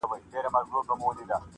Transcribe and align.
زما 0.03 0.15
هدیرې 0.15 0.41
ته 0.43 0.49
به 0.53 0.59
پېغور 0.71 1.13
راځي- 1.17 1.47